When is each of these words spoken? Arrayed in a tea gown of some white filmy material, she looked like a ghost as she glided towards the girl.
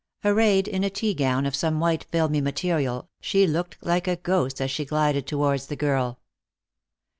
Arrayed 0.25 0.67
in 0.67 0.83
a 0.83 0.89
tea 0.89 1.13
gown 1.13 1.45
of 1.45 1.53
some 1.55 1.79
white 1.79 2.05
filmy 2.11 2.41
material, 2.41 3.07
she 3.19 3.45
looked 3.45 3.77
like 3.85 4.07
a 4.07 4.15
ghost 4.15 4.59
as 4.59 4.71
she 4.71 4.83
glided 4.83 5.27
towards 5.27 5.67
the 5.67 5.75
girl. 5.75 6.19